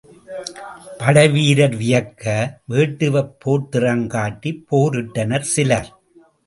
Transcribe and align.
படைவீரர் 0.97 1.75
வியக்க, 1.75 2.25
வேட்டுவப் 2.69 3.31
போர்த்திறங் 3.45 4.05
காட்டிப் 4.07 4.65
போரிட்டனர் 4.71 5.49
சிலர். 5.55 5.91